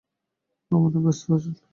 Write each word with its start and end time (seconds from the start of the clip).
Governor 0.71 1.01
ব্যস্ত 1.03 1.27
আছেন। 1.35 1.53